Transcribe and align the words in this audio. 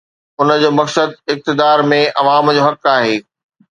ان 0.39 0.49
جو 0.61 0.69
مقصد 0.79 1.09
اقتدار 1.33 1.77
۾ 1.91 2.01
عوام 2.23 2.45
جو 2.55 2.61
حق 2.69 2.81
آهي. 2.95 3.17